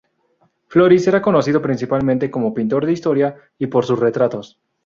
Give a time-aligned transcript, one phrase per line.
[0.67, 4.59] Floris era conocido principalmente como pintor de historia y por sus retratos.